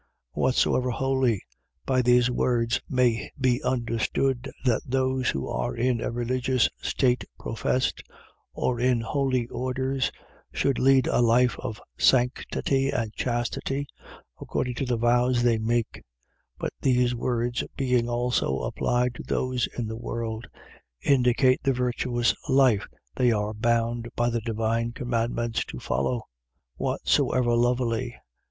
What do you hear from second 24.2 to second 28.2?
the divine commandments to follow. Whatsoever lovely.